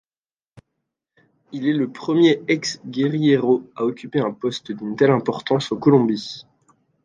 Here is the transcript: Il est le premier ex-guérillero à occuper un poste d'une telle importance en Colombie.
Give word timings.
Il 1.51 1.67
est 1.67 1.73
le 1.73 1.87
premier 1.91 2.41
ex-guérillero 2.47 3.69
à 3.75 3.83
occuper 3.85 4.19
un 4.19 4.31
poste 4.33 4.71
d'une 4.71 4.95
telle 4.95 5.11
importance 5.11 5.71
en 5.71 5.77
Colombie. 5.77 6.43